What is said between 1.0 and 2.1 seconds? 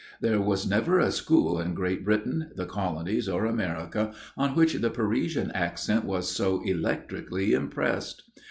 school in Great